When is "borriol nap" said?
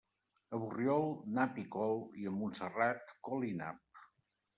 0.61-1.59